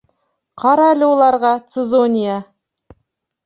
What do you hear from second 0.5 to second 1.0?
Ҡара